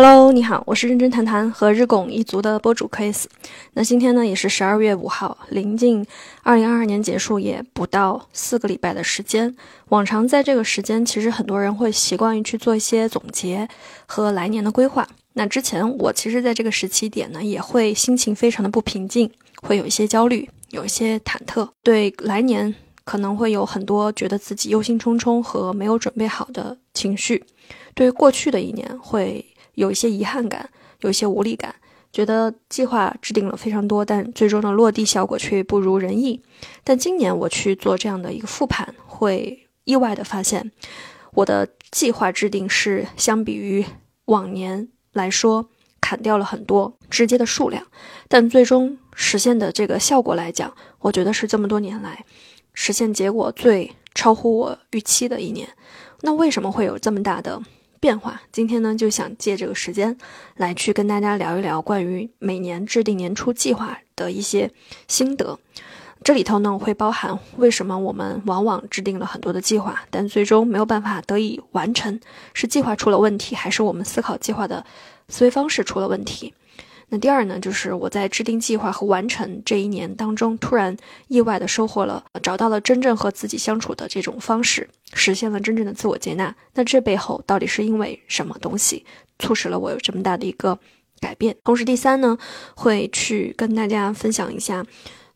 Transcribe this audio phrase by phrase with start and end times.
[0.00, 3.24] Hello，你好，我是认真谈谈和日拱一族的播主 Chris。
[3.72, 6.06] 那今天呢，也是十二月五号，临近
[6.44, 9.56] 二零二二年结束也不到四个礼拜的时间。
[9.88, 13.68] 往常在这个时间，其实很多人会习惯于去做一些总结
[14.06, 15.08] 和来年的规划。
[15.32, 19.28] 那之前我其实在这个时期点呢，也会心情非常的不平静，
[19.62, 22.72] 会有一些焦虑，有一些忐忑，对来年
[23.02, 27.44] 可能会有很多觉得自己忧心忡忡和没有准备好的情绪。
[27.94, 29.44] 对过去的一年会。
[29.78, 30.68] 有一些遗憾感，
[31.02, 31.72] 有一些无力感，
[32.12, 36.42] 觉得计划制定了非常多，但最终的落地效果却不如人意。
[36.82, 40.72] 但今年我去做这样的一个复盘，会意外的发现，
[41.32, 43.84] 我的计划制定是相比于
[44.24, 45.68] 往年来说
[46.00, 47.86] 砍掉了很多直接的数量，
[48.26, 52.24] 但最终实现的这个效果来讲，我觉得是这么多年来
[52.74, 55.68] 实现结果最超乎我预期的一年。
[56.22, 57.62] 那为什么会有这么大的？
[58.00, 60.16] 变化，今天呢就想借这个时间
[60.56, 64.70] 来去跟大家聊一聊关于每年制定年初计划的一些
[65.06, 65.58] 心得。
[66.24, 72.18] 这里头呢会包含为什么我们往往制定了很多的计划，但最终没有办法得以完成，
[72.54, 74.84] 是计划出了问题，还是我们思考计划的
[75.28, 76.52] 思维方式出了问题？
[77.10, 80.94] 那第二呢，就是我在制定计划和完成这一年当中，突然
[81.28, 86.54] 意外的收获了，找到了真正和自己相处的这种方式，实现了真正的自我接纳。
[86.74, 89.06] 那这背后到底是因为什么东西
[89.38, 90.78] 促使了我有这么大的一个
[91.18, 91.56] 改变？
[91.64, 92.36] 同时，第三呢，
[92.74, 94.84] 会去跟大家分享一下，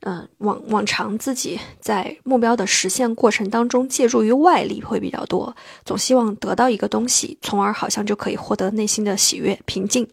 [0.00, 5.56] 嗯，往往常自己在目标的实现过程当中借助于外力会比较多，
[5.86, 10.06] 总希望得到一个东西，从而好像就可以获得内心的喜悦、平静。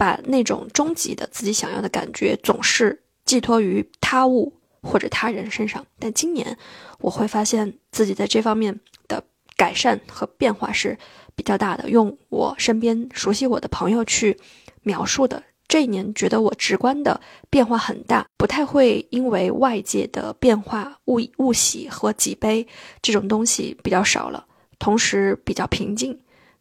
[0.00, 5.84] 把那种终极的自己想要的感觉，总是寄托于他物或者他人身上。
[5.98, 6.56] 但今年，
[7.00, 9.22] 我会发现自己在这方面的
[9.58, 10.96] 改善和变化是
[11.34, 11.90] 比较大的。
[11.90, 14.38] 用我身边熟悉我的朋友去
[14.84, 22.66] 描述的，这一年觉得我直观的变化很大，不太会因为外界的变化物物喜和己悲
[23.02, 24.46] 这种东西比较少了，
[24.78, 26.18] 同时比较平静，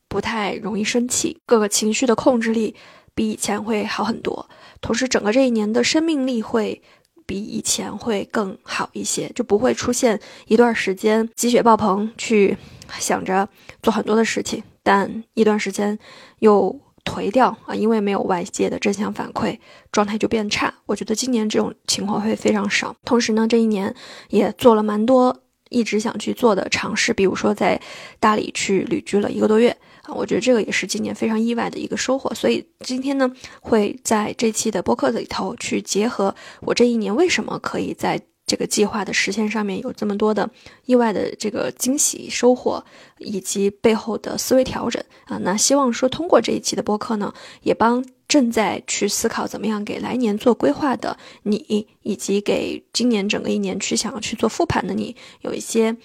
[0.10, 2.76] 不太容易生气，各个情绪的控制力。
[3.16, 4.50] 比以前会好很多，
[4.82, 6.82] 同时整个这一年的生命力会
[7.26, 12.58] 比以前会更好一些，就不会出现一段时间积雪爆棚，去
[12.98, 13.48] 想着
[13.84, 16.00] 做很多的事情，但一段时间
[16.40, 19.60] 又颓掉啊，因为没有外界的正向反馈，
[19.92, 20.74] 状态就变差。
[20.86, 22.96] 我觉得今年这种情况会非常少。
[23.06, 23.94] 同时呢，这一年
[24.30, 27.80] 也做了蛮多一直想去做的尝试，比如说在
[28.20, 29.78] 大理去旅居了一个多月。
[30.16, 33.32] 我觉得这个也是今年非常意外的一个收获，所以今天呢，
[33.62, 40.50] 会在这期的播客里头去结合我这一年为什么可以在这个计划的实现上面有这么多的
[40.86, 42.84] 意外的这个惊喜收获，
[43.20, 45.38] 以及背后的思维调整啊。
[45.44, 47.32] 那希望说通过这一期的播客呢，
[47.62, 55.96] 也帮正在去思考怎么样给来年做规划的你，以及给今年整个一年去想要去做复盘的你，有一些。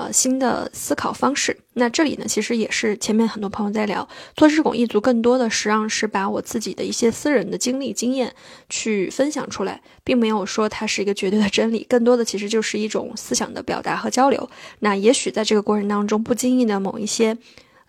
[0.00, 1.54] 呃，新的思考方式。
[1.74, 8.34] 那这里呢，其实也是前面很多朋友在聊，做日拱一族，更多的实际上是把我自己的一些私人的经历、经验
[8.70, 14.48] 去分享出来，并没有说它是一个绝对的真理，更多的其实就是一种思想的表达和交流。
[14.78, 17.36] 那也许在这个过程当中，不经意的某一些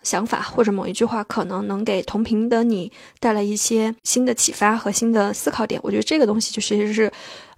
[0.02, 2.90] 想法或者某一句话，可能能给同频的你
[3.20, 5.80] 带来一些新的启发和新的思考点。
[5.82, 7.12] 我觉得这个东西就其实是。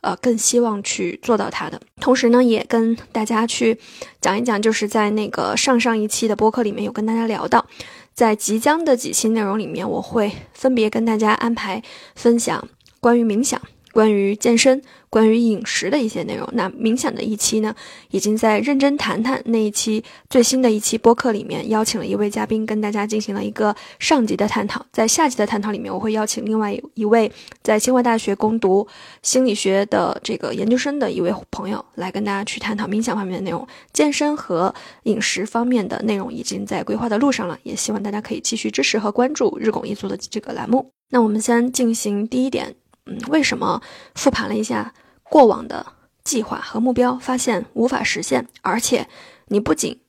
[0.05, 3.79] 呃，更希望去做到它的同时呢，也跟大家去
[4.21, 7.65] 讲一讲，就是在那个上上一期的播客里面有跟大家聊到，
[8.13, 11.83] 在即将的几期内容里面，我会分别跟大家安排
[12.15, 12.69] 分享
[13.01, 13.59] 关于冥想。
[13.95, 16.47] 关于健身、关于饮食的一些内容。
[16.53, 17.73] 那冥想的一期呢，
[18.11, 24.85] 已经在认真谈谈那一期最新的一期播客里面邀请了一位嘉宾，跟大家进行了一个上级的探讨。
[24.93, 27.31] 在下集的探讨里面，我会邀请另外一位
[27.63, 28.85] 在清华大学攻读
[29.23, 33.65] 心理学的这个研究生的一位朋友，来跟大家去探讨冥想方面的内容。
[33.93, 34.75] 健身和
[35.05, 40.91] 饮食方面的内容已经在规划的路上了，也希望大家可以继续支持和关注日拱一族的这个栏目。
[41.11, 42.75] 那我们先进行第一点。
[43.07, 43.83] 嗯，为什么
[44.15, 45.87] 复盘了一下过往的
[46.23, 49.07] 计划和目标，发现无法实现，而且
[49.49, 50.01] 你不仅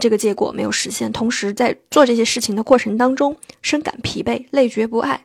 [0.00, 5.24] 这个结果没有实现，同时在做这些事情的过程当中深感疲惫、累觉不爱。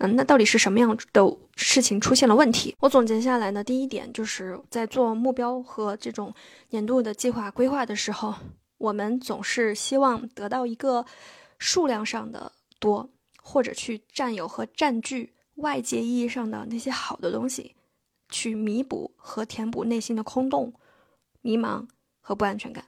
[0.00, 2.76] 嗯，那到底是什么样的事情出现了问题？
[2.78, 6.32] 我总结下来呢，第一点就是在做目标和这种
[6.70, 8.34] 年度的计划规划的时候，
[8.76, 11.04] 我们总是希望得到一个
[11.58, 13.08] 数量上的多，
[13.42, 15.32] 或者去占有和占据。
[15.58, 17.76] 外界意义上的那些好的东西，
[18.28, 20.72] 去弥补和填补内心的空洞、
[21.40, 21.86] 迷茫
[22.20, 22.84] 和不安全感。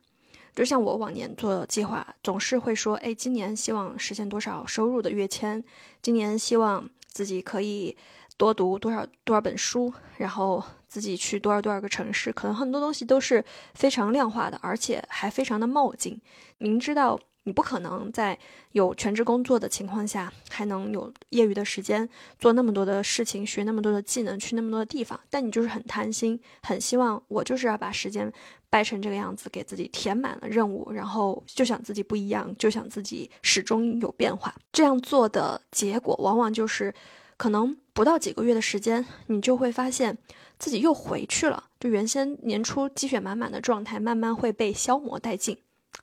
[0.55, 5.62] 就像我往年做计划，总是会说，哎，今年希望实现多少收入的跃迁，
[6.02, 7.96] 今年希望自己可以
[8.37, 13.44] 多读多少多少本书，然后自己去多少多少个城市，可能很多东西都是
[13.75, 16.20] 非常量化的，而且还非常的冒进，
[16.58, 17.19] 明知道。
[17.45, 18.39] 你不可能在
[18.73, 22.09] 有全职工作的情况下，还能有业余的时间
[22.39, 25.19] 做那么多的事情，学那么多的技能，去那么多的地方。
[25.31, 28.31] 但你就是很贪心，很希望我就是要把时间
[28.69, 34.55] 掰成这个样子，给自己填满了任务，然后就想自己不一样，就想自己始终有变化。
[34.71, 36.95] 这样做的结果，往往就是
[37.39, 40.19] 可能不到几个月的时间，你就会发现
[40.59, 45.57] 自己又回去了，就原先年初积雪满满的状态，慢慢会被消磨殆尽。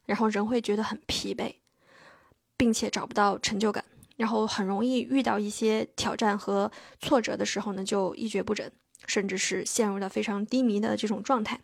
[0.05, 1.55] 然后人会觉得很疲惫，
[2.55, 3.83] 并且找不到成就感，
[4.15, 8.71] 然后很容易遇到一些挑战和挫折的时候呢，就一蹶不振，
[9.05, 11.59] 甚至是陷入了非常低迷的这种状态。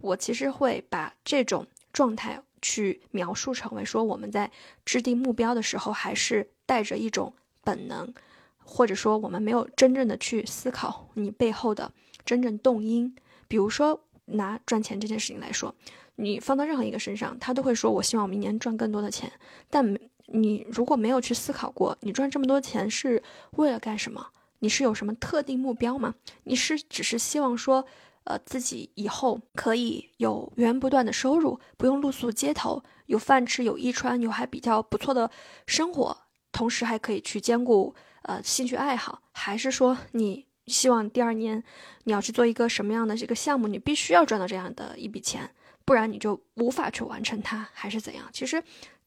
[0.00, 4.50] 我其实会把这种状态去描述成为说，我们在
[4.84, 7.34] 制定目标的时候，还是带着一种
[7.64, 8.14] 本能，
[8.58, 11.92] 或者说我们没有真正的去思考你背后的
[12.24, 13.16] 真正动因。
[13.48, 15.74] 比如说拿赚钱这件事情来说。
[16.16, 19.30] 你放到任何一个身上，他都会说：“我希望明年赚更多的钱。”
[19.70, 19.96] 但
[20.26, 23.22] 你如果没有去思考过，你赚这么多钱是
[23.52, 24.26] 为了干什么？
[24.58, 26.16] 你是有什么特定目标吗？
[26.42, 27.84] 你是只是希望说，
[28.24, 35.30] 呃，自己以后可以有源源不断的收入，不用露宿街头，有饭吃，有衣穿，有还比较不错的
[35.66, 36.18] 生活，
[36.50, 39.22] 同时还可以去兼顾呃兴趣爱好？
[39.30, 41.62] 还是说你希望第二年
[42.04, 43.66] 你要去做一个什么样的这个项目？
[43.66, 45.50] 你必须要赚到这样的一笔钱？
[45.84, 48.28] 不然你就无法去完成它，还是怎样？
[48.32, 48.62] 其实，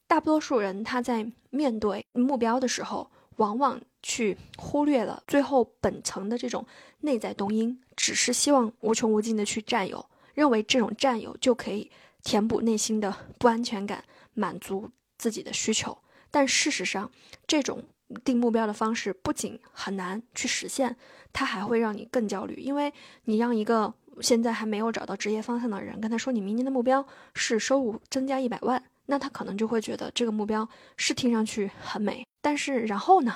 [0.08, 6.66] 大多数人他在面对目标的时候，往往去忽略了最后本层的这种
[7.02, 10.04] 内在动因，只是希望无穷无尽的去占有，
[10.34, 11.92] 认为这种占有就可以
[12.24, 14.04] 填补内心的不安全感，
[14.34, 15.98] 满足自己的需求。
[16.32, 17.12] 但事实上，
[17.46, 17.84] 这种
[18.24, 20.96] 定目标的方式不仅很难去实现，
[21.32, 22.94] 它还会让你更焦虑，因为
[23.26, 23.94] 你让一个。
[24.20, 27.04] 现在还没有找到职业方向的人，跟他说你明年的目标
[27.34, 30.68] 是收入增加一百万，那他可能就会觉得这个目标
[30.98, 33.34] 是听上去很美，但是然后呢？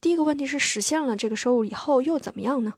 [0.00, 2.72] 第一个问题是实现了这个收入以后又怎么样呢？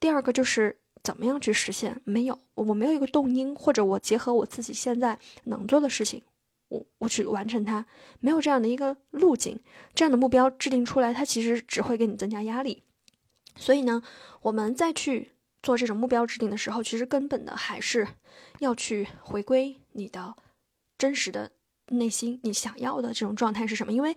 [0.00, 1.98] 第二个就是怎么样去实现？
[2.04, 6.20] 没有，我没有一个动因，或者我结合我自己现在能做的事情，
[6.98, 7.84] 我去完成它，
[8.20, 9.58] 没有这样的一个路径，
[9.94, 12.82] 这样的目标制定出来，它其实只会给你增加压力。
[13.56, 14.02] 所以呢，
[14.42, 15.32] 我们再去。
[15.64, 18.06] 做这种目标制定的时候，其实根本的还是
[18.58, 20.36] 要去回归你的
[20.98, 21.50] 真实的
[21.88, 23.90] 内心，你想要的这种状态是什么？
[23.90, 24.14] 因为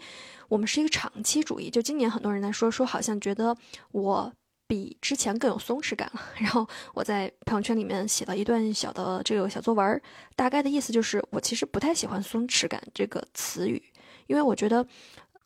[0.49, 1.69] 我们是一个长期主义。
[1.69, 3.55] 就今年很多人在说，说好像觉得
[3.93, 4.33] 我
[4.67, 6.21] 比之前更有松弛感了。
[6.37, 10.01] 然后我在朋友圈里面写了一段小的这个小作文，
[10.35, 13.81] 大概的意思就是我其实不太喜欢“松弛感”这个词语，
[14.27, 14.85] 因为我觉得。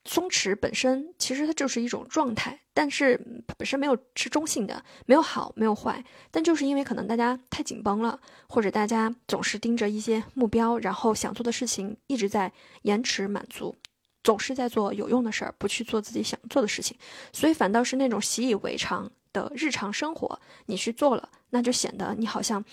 [0.03, 3.15] 松弛本身其实它就是一种状态，但是
[3.45, 8.19] 本身没有是中性的，没有好没有坏，但就是因为可能大家太紧绷了，
[8.49, 12.51] 或者大家总是盯着一些目标，然后想做的事情一直在
[12.81, 13.75] 延迟满足，
[14.23, 16.97] 总是在做有用的事儿，不去做自己想做的事情，
[17.31, 22.63] 所以反倒是那种习以为常的日常生活，你去做了，那就显得你好像。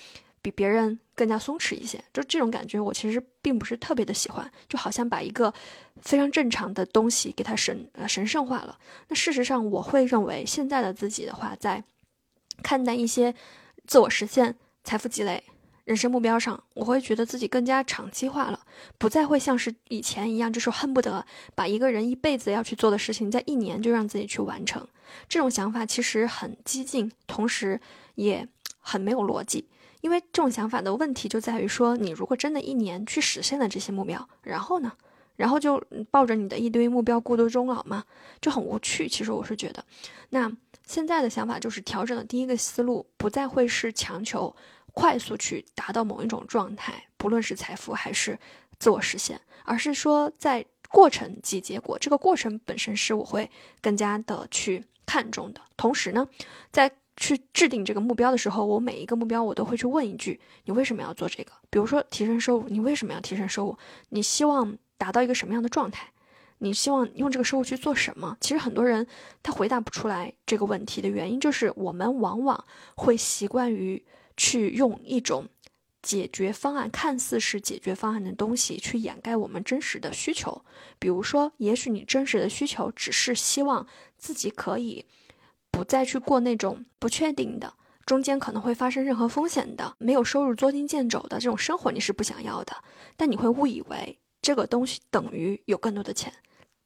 [0.41, 5.53] 比别人更加松弛一些，就这种感觉，我其实并不是特别的喜欢，就好像把一个
[6.01, 8.79] 非常正常的东西给它神呃神圣化了。
[9.09, 11.83] 那事实上，我会认为现在的自己的话，在
[12.63, 13.35] 看待一些
[13.85, 15.43] 自我实现、财富积累、
[15.89, 18.61] 人生目标上，我会觉得自己更加长期化了，
[18.99, 24.87] 不再会像是以前一样，就是恨不得把一个人一辈子要去做的事情，在一年就让自己去完成。
[25.31, 27.81] 这种想法其实很激进，同时
[28.17, 28.47] 也
[28.81, 29.67] 很没有逻辑。
[30.03, 34.93] 因为这种想法的问题就在于说，你如果真的一年去实现了这些目标，然后呢，
[35.37, 38.05] 然后就抱着你的一堆目标孤独终老吗？
[38.43, 39.09] 就很无趣。
[39.09, 39.83] 其实我是觉得，
[40.29, 40.53] 那
[40.87, 44.55] 现在的想法就是调整的第一个思路，不再会是强求
[44.99, 48.37] 快速去达到某一种状态，不论是财富还是
[48.81, 53.49] 自我实现，而是说在过程及结果，这个过程本身是我会
[53.81, 55.61] 更加的去看重的。
[55.77, 56.29] 同时呢，
[56.73, 61.53] 在去制定这个目标的时候，我每一个目标我都会去问一句：你为什么要做这个？
[61.71, 63.79] 比如说提升收入，你为什么要提升收入？
[64.09, 66.09] 你希望达到一个什么样的状态？
[66.59, 68.37] 你希望用这个收入去做什么？
[68.41, 69.07] 其实很多人
[69.45, 72.65] 他回答不出来这个问题的原因，就是我们往往
[72.97, 74.05] 会习惯于
[74.39, 75.47] 去用一种
[76.01, 80.65] 解决方案，看似是解决方案的东西去掩盖我们真实的需求。
[80.99, 85.05] 比如说，也许你真实的需求只是希望自己可以。
[85.71, 87.75] 不再去过那种不确定的、
[88.07, 92.75] 中间可能会发生任何风险的，没有收入捉襟见肘的这种生活，你是不想要的。
[93.17, 96.33] 但你会误以为这个东西等于有更多的钱，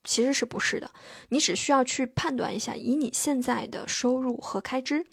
[0.02, 0.90] 其实是不是的。
[1.28, 5.06] 你只需要去判断一下，以你现在的收入和开支，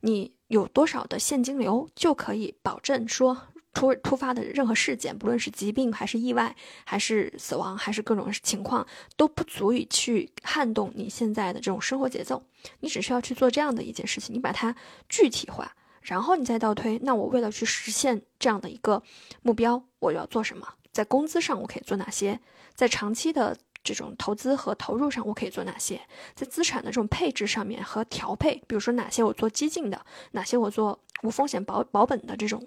[0.00, 3.48] 你有多少的现金流，就可以保证说。
[3.74, 6.54] 突突发的任何事件，不论是疾病还是意外，
[6.84, 12.44] 还是死亡，还是各种情况，都不足以去撼动你现在的这种生活节奏。
[12.80, 14.76] 你只需要去做这样的一件事情，你把它
[15.08, 16.98] 具体化，然后你再倒推。
[17.02, 19.02] 那我为了去实现这样的一个
[19.40, 20.68] 目标，我要做什么？
[20.92, 22.38] 在工资上我可以做哪些？
[22.74, 26.00] 在长期的这种投资和投入上我可以做哪些？
[26.34, 32.66] 在资产的这种配置上面和调配，比如说哪些我做激进的，哪些我做无风险保保本的这种。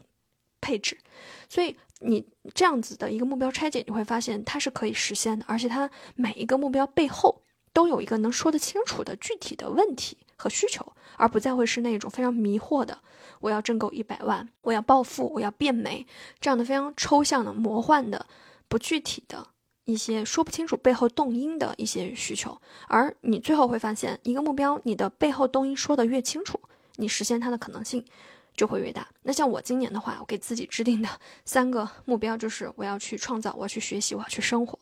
[0.62, 0.98] 配置，
[1.48, 12.98] 所以你这样子的一个目标拆解，你会发现它是可以实现的，而且它每一个目标背后都有一个能说得清楚的具体的问题和需求，而不再会是那种非常迷惑的，
[13.42, 16.08] 我要挣够一百万，我要暴富，我要变美
[16.40, 18.26] 这样的非常抽象的、魔幻的、
[18.68, 19.46] 不具体的
[19.86, 22.60] 一些说不清楚背后动因的一些需求。
[22.88, 26.60] 而你最后会发现，一个目标，你的背后动因说得越清楚，
[26.98, 28.04] 你实现它的可能性。
[28.58, 29.06] 就会越大。
[29.24, 31.10] 那像我今年的话，我给自己制定的
[31.44, 34.80] 三个目标就是我要去创造，我要去学习，我要去生活。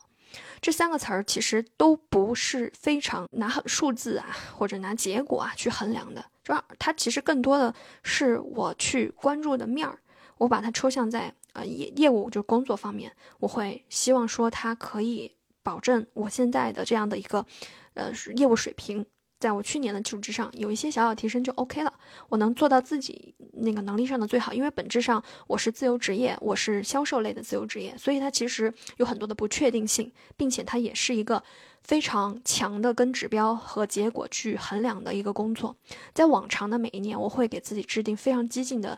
[0.62, 9.98] 这三个词儿其实都不是非常拿数字啊或者拿结果啊去衡量的，主要它其实更多的是我去关注的面儿。
[10.38, 15.32] 我把它抽象在呃业业务就是工作方面，我会希望说它可以
[15.64, 17.46] 保证我现在的这样的一个
[17.94, 19.06] 呃业务水平。
[19.40, 21.94] 在我去年的基础之上，有一些小小提升就 OK 了。
[22.30, 31.44] 我能做到自己那个能力上的最好，因为本质上我是自由职业，我是销售类的自由职业，所以它其实有很多的不确定性，并且它也是一个
[31.82, 35.76] 非常强的跟指标和结果去衡量的一个工作。
[36.14, 38.98] 在往常的每一年，我会给自己制定非常激进的。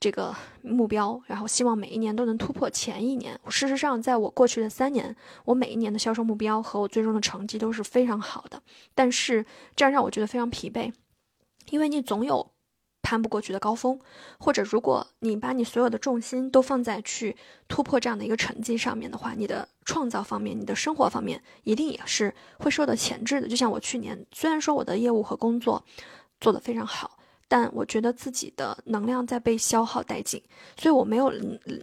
[0.00, 3.38] 这个目标，然后希望每一年都能突破前一年。
[3.50, 5.14] 事实上，在我过去的三年，
[5.44, 8.62] 我每一年的销售目标和我最终的成绩都是非常好的。
[8.94, 9.44] 但是
[9.76, 10.90] 这样让我觉得非常疲惫，
[11.68, 12.50] 因为你总有
[13.02, 14.00] 攀不过去的高峰，
[14.38, 17.36] 或者如果你把你所有的重心都放在去
[17.68, 23.46] 突破这样的一个成绩上面的话，你的创造方面、你的生活方面一定也是会受到前置的。
[23.46, 25.84] 就像我去年，虽然说我的业务和工作
[26.40, 27.18] 做得非常好。
[27.52, 30.40] 但我觉得自己的能量在被消耗殆尽，
[30.76, 31.32] 所以我没有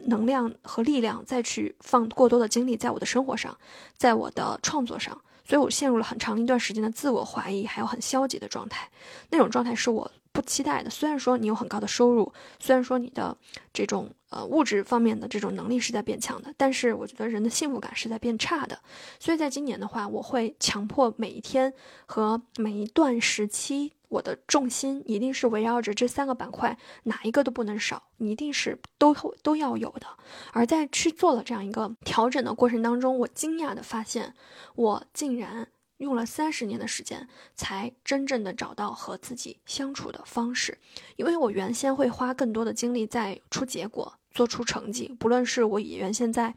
[0.05, 3.57] 能量和力量再去放过多的精力在我的生活上，
[3.97, 8.89] 在我的创作上，所以我陷入了很长一段时间的自我怀疑，还有很消极的状态。
[9.29, 10.89] 那种状态是我不期待的。
[10.89, 13.38] 虽然说你有很高的收入，虽然说你的
[13.74, 18.79] 这种呃物质方面的这种能力是在变强的，但是我觉得人的幸福感是在变差的。
[19.19, 21.74] 所以在今年的话，我会强迫每一天
[22.05, 23.91] 和每一段时期。
[24.10, 30.08] 我的重心一定是围绕着这三个板块，哪一个都不能少，你一定是都都要有的。
[30.54, 34.34] 而在去做了这样一个调整的过程当中，我惊讶的发现，
[34.76, 40.78] 我竟然用了三十年的时间，才真正的找到和自己相处的方式。
[41.16, 46.56] 因为我原先会花更多的精力在出结果、做出成绩，不论是我原先在。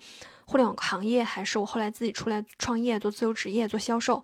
[0.50, 4.21] 互联网行业还是我后来自己出来创业做自由职业做销售，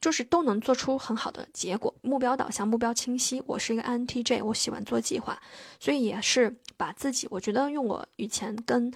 [0.00, 1.94] 就是都能做出很好的结果。
[2.02, 3.40] 目标导向，目标清晰。
[3.46, 5.40] 我是一个 INTJ，我喜欢做计划，
[5.78, 8.92] 所以也是把自己，我觉得用我以前跟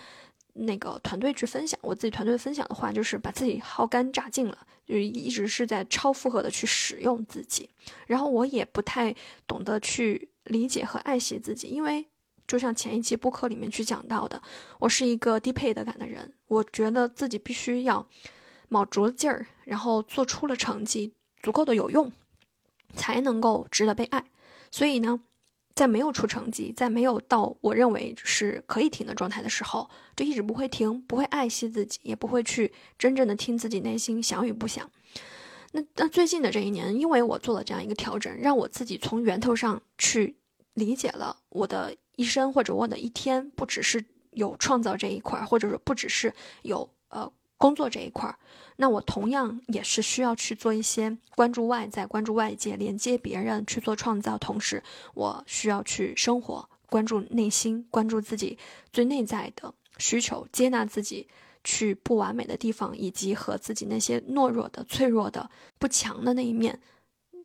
[0.55, 7.71] 那个团队去分享，我自己团队分享的话，就是把自己耗干榨尽了，就一直是在超负荷的去使用自己。
[8.09, 9.15] 然后我也不太
[9.47, 12.09] 懂得去理解和爱惜自己，因为。
[12.53, 14.43] 就像前一期播客里面去讲到的，
[14.79, 18.07] 我是一个低配的感的人，我觉得自己必须要
[18.69, 22.13] 卯足了劲儿，然后做出了成绩，足够的有用，
[22.95, 24.27] 才能够值得被爱。
[24.71, 25.23] 所以呢，
[25.75, 34.91] 在没有出成绩，在没有到我认为是可以停的状态的时候，就一直不会停，不会爱惜自己，也不会去真正的听自己内心想与不想。
[35.73, 40.37] 那那最近的这一年，因为我做了这样一个调整，让我自己从源头上去
[40.75, 41.97] 理解了我的。
[42.17, 48.39] 一生或者我的一天，不只是有创造这一块，或者说不只是有呃工作这一块，
[48.77, 54.37] 那我同样也是需要去做一些关注外在、关注外界、连接别人去做创造。
[54.37, 54.83] 同时，
[55.15, 58.59] 我需要去生活，关注内心，关注自己
[58.93, 61.27] 最内在的需求，接纳自己
[61.65, 66.79] 去不完美的地方，以及和自己那些懦弱的、脆弱的、不强的那一面，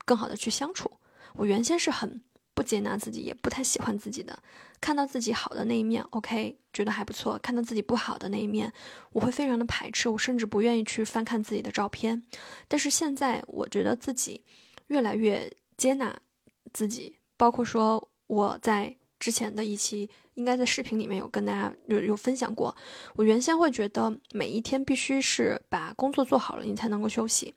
[0.04, 0.92] 更好的去相处。
[1.36, 2.22] 我原先是很。
[2.58, 4.42] 不接纳自己，也不太喜欢自己的，
[4.82, 8.74] 看到自己好的那一面，OK，觉得还不错；看到自己不好的那一面，
[9.12, 12.24] 我会非常的排斥，我甚至不愿意去翻看自己的照片。
[12.68, 14.44] 但是现在，我觉得自己
[14.88, 16.20] 越来越接纳
[16.74, 22.76] 自己，包括说我在之前的一期，应该在视频里面有跟大家有有分享过。
[23.14, 27.54] 我原先会觉得每一天必须是把工作做好了，你才能够休息。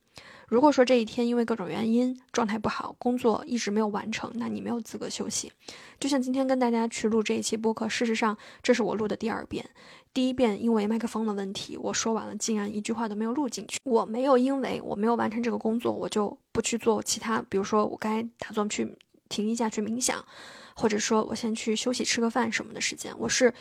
[0.51, 5.53] 如果说这一天因为各种原因状态不好，工作一直没有完成，那你没有资格休息。
[6.01, 9.65] 就像今天跟大家去录这一期播客，事实上这是我录的第二遍。
[10.13, 13.79] 第一遍因为麦克风的问题，我说完了竟然一句话都没有录进去。
[13.85, 18.97] 我没有因为我没有完成这个工作，我就不去做其他，比如说我该打算去
[19.29, 20.25] 停一下去冥想，
[20.75, 23.55] 或者说我先去休息吃个饭什么的时间，我是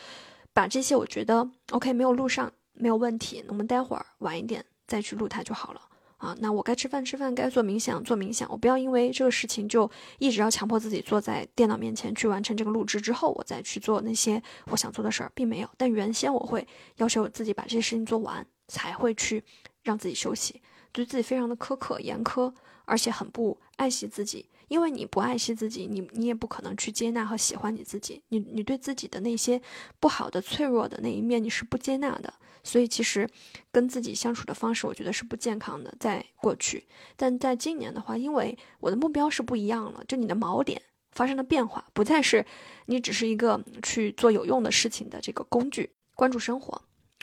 [0.52, 5.80] 把这些我觉得 OK 没有录上没有问题，我们待会儿晚一点再去录它就好了。
[6.20, 8.46] 啊，那我该吃饭吃饭，该做冥想做冥想。
[8.50, 15.68] 我不要因为这个事情就一直要强迫自己坐在电脑面前去完成这个录制之后，我再去做那些我想做的事儿，并没有。
[15.78, 19.42] 但原先我会要求自己把这些事情做完，才会去
[19.82, 20.60] 让自己休息，
[20.92, 22.52] 对自己非常的苛刻严苛，
[22.84, 24.44] 而且很不爱惜自己。
[24.68, 28.22] 因为你不爱惜自己，你你也不可能去接纳和喜欢你自己。
[28.28, 29.60] 你你对自己的那些
[29.98, 32.32] 不好的、脆弱的那一面，你是不接纳的。
[32.62, 33.28] 所以其实，
[33.72, 35.94] 跟自己相处的方式，我觉得是不健康的。
[35.98, 36.86] 在过去，
[37.16, 40.80] 但在今年的话，因为我的目标是不一样了，就你的锚点
[41.12, 42.44] 发生了变化，不再是
[42.86, 45.90] 你只是一个去做有用的事情的这个工具。
[46.14, 46.82] 关注生活，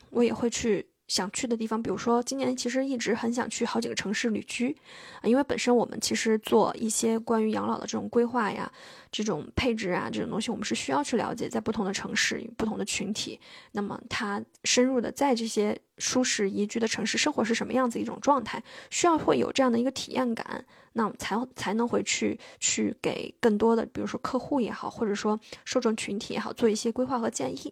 [0.10, 0.90] 我也会去。
[1.08, 4.76] 想去的地方，比如说今年其实一直很想去好几个城市旅居，
[5.22, 8.72] 啊，因为本身我们其实做一些关于养老的这种规划呀、
[9.12, 13.40] 这种配置啊这种东西，我们是需要去了解在不同的城市、不同的群体，
[13.72, 20.66] 那么他深入的在这些舒适宜居的城市生活是什么样子一种状态，需要会有这样的一个体验感。
[20.94, 27.72] 那才才能回去去给更多的，比如说客户也好，或者说受众群体也好，做一些规划和建议。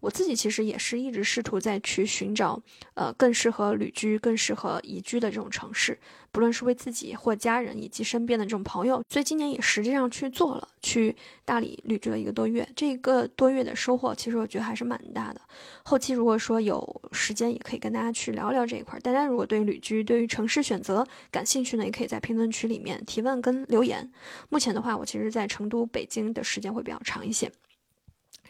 [0.00, 2.60] 我自己其实也是一直试图在去寻找，
[2.92, 5.98] 呃，更适合旅居、更适合宜居的这种城市，
[6.36, 9.02] 不论是为自己或家人以及身边的这种朋友。
[9.08, 11.16] 所以今年也实际上去做了，去
[11.46, 12.68] 大理旅居了一个多月。
[12.76, 15.40] 这一个多月的收获，其实我觉得还是蛮大的。
[15.82, 19.00] 后期如果说有时间，也可以跟大家去聊聊这一块。
[19.00, 22.66] 大家如果对于旅居、对于城市选择感兴趣呢，也可以在评论区。
[22.66, 24.12] 里面提问跟留言，
[24.50, 27.50] 目前的话，我其实，在成都、北京的时间会比较长一些。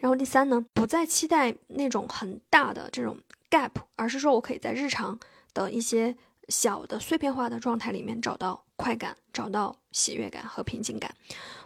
[0.01, 3.17] 然后第三呢，不再期待那种很大的这种
[3.49, 5.17] gap，而是说我可以在日常
[5.53, 6.17] 的一些
[6.49, 11.13] 小的碎片化的状态里面找到快感，找到喜悦感和平静感。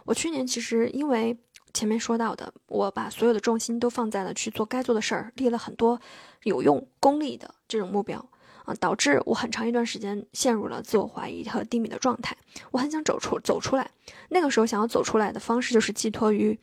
[0.04, 1.36] 我去年其实因为
[1.72, 6.00] 前面说到的，我把所有的重心都放在了去做该做的事儿，立了很多
[6.42, 8.28] 有用、功利的这种目标。
[8.64, 12.36] 啊，导致我很长一段时间陷入了自我怀疑和低迷的状态。
[12.70, 13.90] 我很想走出走出来，
[14.28, 16.56] 那个时候想要走出来的方式就是寄托于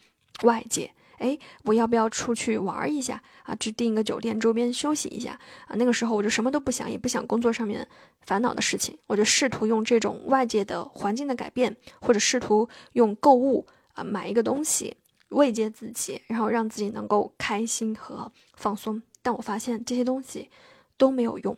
[0.44, 0.90] 外界。
[1.18, 3.54] 哎，我要不要出去玩一下啊？
[3.58, 5.76] 去订一个酒店周边休息一下啊？
[5.76, 7.86] 那个时候我就什么都不想，也不想工作上面
[8.30, 13.65] 烦恼的事情，我就试图用这种外界的环境的改变，或者试图用购物
[13.96, 14.96] 啊买一个东西
[15.30, 19.02] 慰藉自己，然后让自己能够开心和放松。
[19.24, 20.48] 但我发现这些东西
[20.96, 21.58] 都没有用。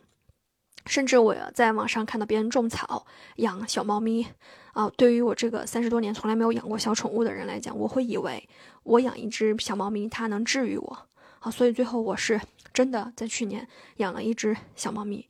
[0.86, 3.06] 甚至我在网上看到别人种草
[3.36, 4.26] 养小猫咪，
[4.72, 8.48] 啊，对于我这个三十多年从来没有养过小宠物的人来讲，我会以为
[8.82, 11.06] 我养一只小猫咪它能治愈我，
[11.40, 12.40] 啊，所以最后我是
[12.72, 15.28] 真的在去年养了一只小猫咪，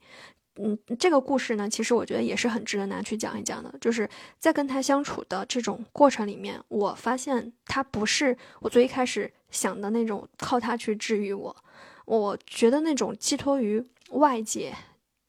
[0.57, 11.57] 嗯，这个故事呢，其实我觉得也是很值得拿去讲一讲的，就是在跟他相处的这种过程里面，我发现他不是我最一开始想的那种靠他去治愈我，
[12.05, 14.75] 我觉得那种寄托于外界。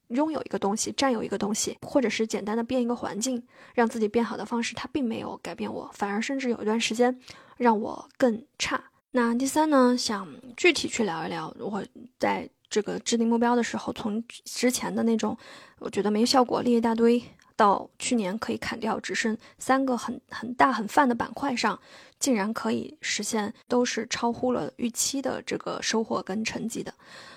[0.10, 3.42] 拥有一个东西，占有一个东西，或者是简单的变一个环境，
[3.74, 7.20] 让自己变好的方式，它并没有改变我，反而甚至有一段时间
[7.58, 8.84] 让我更差。
[9.12, 11.84] 那第三呢，想具体去聊一聊，我
[12.20, 15.38] 在这个制定目标的时候，从之前的那种
[15.78, 17.22] 我觉得没效果，列一大堆，
[17.56, 21.80] 到去年可以砍掉，只剩三个很很大很泛的板块上，
[22.18, 26.92] 竟然可以实现，都是超乎了预期的这个收获跟成绩的。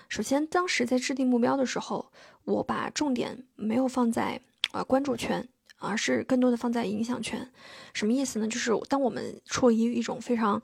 [0.08, 2.10] 首先，当时在制定目标的时候，
[2.44, 4.40] 我把重点没有放在
[4.72, 5.46] 啊关注圈，
[5.76, 7.46] 而是更多的放在影响圈。
[7.92, 8.48] 什么意思呢？
[8.48, 10.62] 就是当我们处于一种非常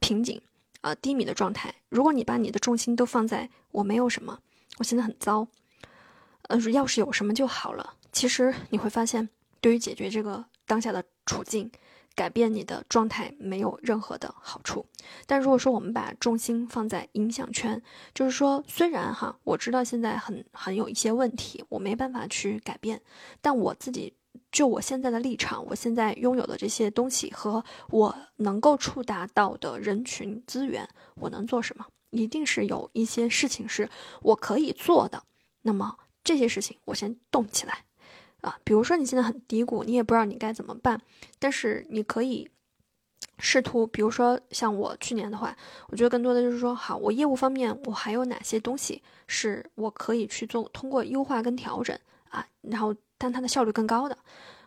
[0.00, 0.40] 瓶颈、
[0.80, 4.38] 呃低迷的状态，如果你把你的重心都放在我没有什么，
[4.78, 5.46] 我现在很糟，
[6.48, 7.94] 呃，要是有什么就好了。
[8.12, 9.28] 其实你会发现，
[9.60, 11.70] 对于解决这个当下的处境。
[12.16, 14.84] 改变你的状态没有任何的好处，
[15.26, 17.80] 但如果说我们把重心放在影响圈，
[18.12, 23.00] 就是说，虽然哈，我知道现在很很有一些问题，我没办法去改变，
[23.40, 24.12] 但我自己
[24.52, 31.86] 就我现在的立场，我现在拥有的这些东西和我能够触达到的人群资源，我能做什么？
[32.10, 33.88] 一定是有一些事情是
[34.22, 35.22] 我可以做的，
[35.62, 37.84] 那么这些事情我先动起来。
[38.40, 41.00] 啊，比如说你现在很低谷，你也不知道你该怎么办，
[41.38, 42.48] 但是你可以
[43.38, 45.54] 试图，比如说像我去年的话，
[45.88, 51.96] 我觉得更多的就是说，好，我业务方面我还有哪些东西是我可以去做，通过优化跟调整
[52.30, 54.16] 啊，然后但它的效率更高的。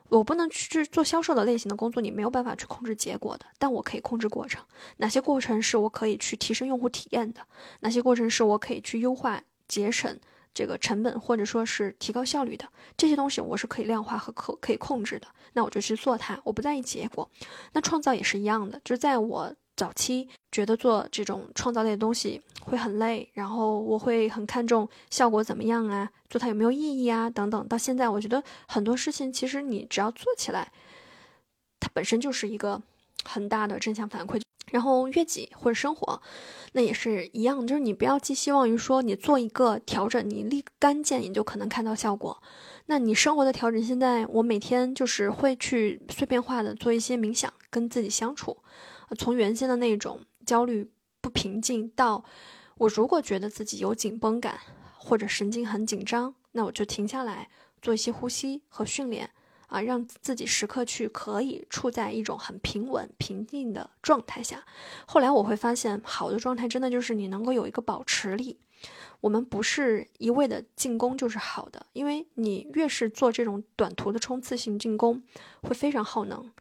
[0.10, 4.64] 我不能去做销售的类型的工作，你没有办法去控制结果的，但我可以控制过程。
[4.98, 7.42] 哪些过程是我可以去提升用户体验的？
[7.80, 10.20] 哪些过程是我可以去优化、节省
[10.54, 12.70] 这个成本，或者说是提高效率的？
[12.96, 17.28] 这些东西我是可以量化和可可以控制的，那我就去做它，我不在意结果。
[17.72, 19.56] 那创造也是一样的，就是在我。
[19.76, 27.68] 早期觉得做这种创造类的东西会很累，然后我会很看重效果怎么样啊，做它有没有意义啊等等。
[27.68, 30.72] 到现在，我觉得很多事情其实你只要做起来，
[31.80, 32.82] 它本身就是一个
[33.24, 34.42] 很大的正向反馈。
[34.72, 36.20] 然后悦己或者生活，
[36.72, 42.42] 那也是一样，就是你不要寄希望于说你做一个调整，你立竿见影就可能看到效果。
[42.88, 48.58] 那你生活的调整，现在我每天就是会去碎片化的做一些冥想，跟自己相处。
[49.18, 52.24] 从原先的那种焦虑不平静，到
[52.78, 54.60] 我如果觉得自己有紧绷感
[54.98, 57.50] 或者神经很紧张，那我就停下来
[57.82, 59.30] 做一些呼吸和训练
[59.68, 64.64] 啊，让自己时刻去可以处在一种很平稳平静的状态下。
[65.06, 68.60] 后来我会发现，好的状态真的就是你能够有一个保持力。
[69.22, 75.24] 我们不是一味的进攻就是好的，因为你越是做这种短途的冲刺性进攻，
[75.62, 76.52] 会非常耗能。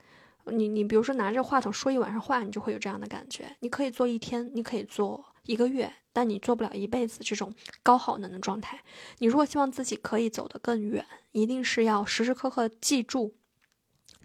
[0.46, 3.56] 你你比如说拿着话筒说一晚上话，你就会有这样的感觉。
[3.60, 8.80] 你可以做一天，你可以做一个月，但你做不了一辈子这种高耗能的状态。
[9.18, 13.34] 你如果希望自己可以走得更远，一定是要时时刻刻记住，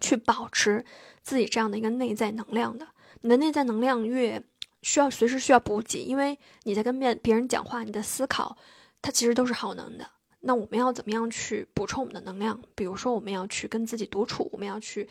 [0.00, 0.84] 去保持
[1.22, 2.88] 自己这样的一个内在能量的。
[3.20, 4.42] 你的内在能量越
[4.82, 8.56] 需要随时需要补给，因为你在跟别别人讲话，你的思考
[9.00, 10.08] 它其实都是耗能的。
[10.40, 12.60] 那我们要怎么样去补充我们的能量？
[12.74, 15.08] 比如说，我们要去跟自己独处，我们要去。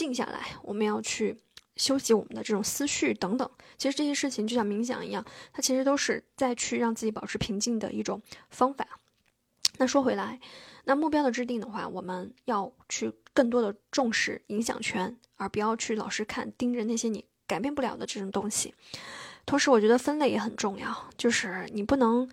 [0.00, 1.36] 静下来，我们要去
[1.76, 3.50] 休息我们的这种思绪等等。
[3.76, 8.86] 其实这些事情就像冥想一样，它其实都是在去让自己保持平静的一种方法。
[9.76, 10.40] 那说回来，
[10.84, 18.74] 那目标的制定的话，我们要去更多的重视影响权，而不要去老是看盯着那些你改变不了的这种东西。
[19.44, 22.26] 同时，我觉得分类也很重要，就是你不能，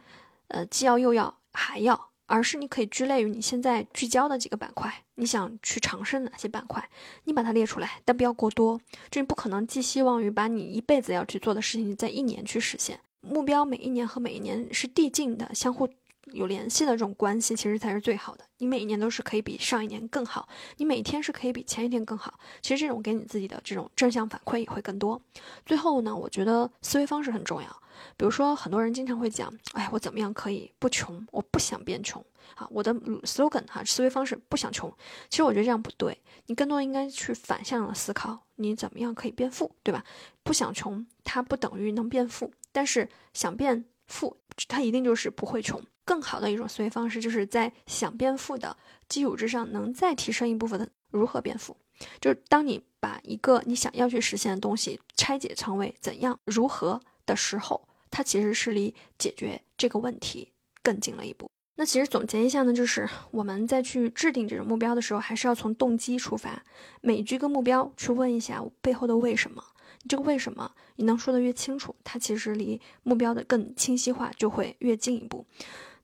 [0.47, 2.09] 呃，既要又要还要。
[2.27, 6.87] 而是你可以聚类于你现在聚焦的几个板块，你想去尝试哪些板块，
[7.23, 12.99] 你把它列出来，但不要过多，就你不可能寄希望于把你一辈子要去做的事情在一年去实现。
[13.21, 15.89] 目标每一年和每一年是递进的，相互。
[16.33, 18.43] 有联系的这种关系，其实才是最好的。
[18.57, 22.37] 你每一年都是可以比上一年更好，你每一天是可以比前一天更好。
[22.61, 25.21] 其实这种给你自己的这种正向反馈也会更多。
[25.65, 27.81] 最后呢，我觉得思维方式很重要。
[28.15, 31.25] 比如说，很多人经常会讲：“哎，我怎么样可以不穷？
[31.31, 32.23] 我不想变穷。”
[32.55, 34.89] 啊，我的 slogan 哈，思维方式不想穷。
[35.29, 40.03] 其实我觉得这样不对，你更多应该去反向的思考，你怎么样可以变富，对吧？
[40.43, 44.37] 不想穷，它不等于能变富，但是想变富，
[44.69, 45.81] 它一定就是不会穷。
[46.05, 48.77] 更好的一种思维方式，就是在想变富的
[49.09, 51.75] 基础之上，能再提升一部分的如何变富。
[52.21, 61.49] 就是当你把一个你想要去实现的东西拆解成为怎样如何的时候，它其实是离解决这个问题更近了一步。
[61.75, 66.63] 那其实总结一下呢，就是我们在去制定这种目标的时候，还是要从动机出发，
[67.01, 69.63] 每一个目标去问一下背后的为什么。
[70.01, 75.45] 你这个为什么你能说的越清楚，它其实离目标的更清晰化就会越进一步。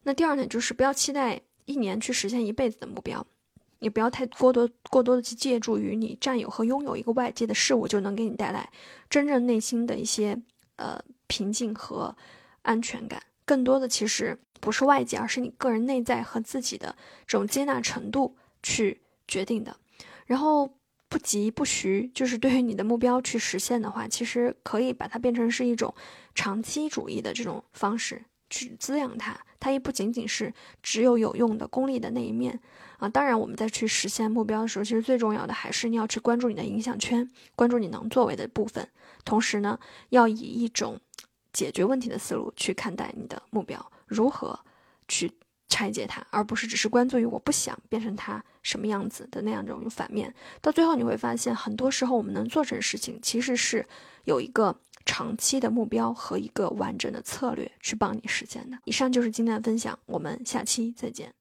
[0.03, 3.25] 那第二呢，就是不要期待一年去实现一辈子的目标，
[3.79, 8.69] 也不要太过多过多的去借助于你占有和拥有一个外界的事物就能给你带来
[9.09, 10.39] 真正内心的一些
[10.75, 11.01] 呃
[11.33, 12.15] 平静和
[12.61, 13.23] 安全感。
[13.43, 19.75] 更多的其实不是外界，而是你个人内在和自己的这种接纳程度去决定的。
[20.27, 20.69] 然后
[21.09, 25.91] 不急不徐，就是对于你的目标去实现的话，其实可以把它变成是一种
[26.35, 28.23] 长期主义的这种方式。
[28.49, 32.59] 去滋养它，它也不仅仅是只有有用的功利的那一面
[32.99, 33.09] 啊。
[33.09, 38.87] 当然，我们在去实现目标的时候，其实最重要的还是你要去关注你的影响圈，关注你能作为的部分。
[39.25, 40.99] 同时呢，要以一种
[41.53, 44.59] 解决问题的思路去看待你的目标，如何
[45.07, 45.31] 去
[45.69, 50.33] 拆解它，而不是只是关注于我不想变成它什么样子的那样一种反面。
[50.59, 53.87] 到最后你会发现，很多时候我们能做成事情，其实是
[54.25, 54.75] 有一个。
[55.05, 58.77] 长期的目标和一个完整的策略去帮你实现的。
[58.85, 61.33] 以上就是今天的分享，我们下期再见。